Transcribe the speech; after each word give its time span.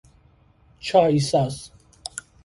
چاییساز 0.79 1.71